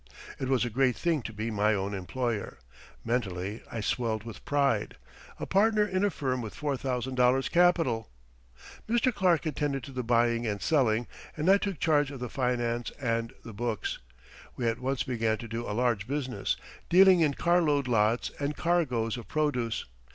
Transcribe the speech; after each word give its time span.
It 0.39 0.47
was 0.47 0.65
a 0.65 0.71
great 0.71 0.95
thing 0.95 1.21
to 1.21 1.31
be 1.31 1.51
my 1.51 1.75
own 1.75 1.93
employer. 1.93 2.57
Mentally 3.05 3.61
I 3.71 3.81
swelled 3.81 4.23
with 4.23 4.43
pride 4.45 4.95
a 5.39 5.45
partner 5.45 5.85
in 5.85 6.03
a 6.03 6.09
firm 6.09 6.41
with 6.41 6.55
$4,000 6.55 7.51
capital! 7.51 8.09
Mr. 8.89 9.13
Clark 9.13 9.45
attended 9.45 9.83
to 9.83 9.91
the 9.91 10.01
buying 10.01 10.47
and 10.47 10.59
selling, 10.59 11.05
and 11.37 11.51
I 11.51 11.59
took 11.59 11.77
charge 11.79 12.09
of 12.09 12.19
the 12.19 12.29
finance 12.29 12.89
and 12.99 13.31
the 13.45 13.53
books. 13.53 13.99
We 14.55 14.65
at 14.67 14.79
once 14.79 15.03
began 15.03 15.37
to 15.37 15.47
do 15.47 15.69
a 15.69 15.77
large 15.77 16.07
business, 16.07 16.57
dealing 16.89 17.19
in 17.19 17.35
carload 17.35 17.87
lots 17.87 18.31
and 18.39 18.57
cargoes 18.57 19.17
of 19.17 19.27
produce. 19.27 19.85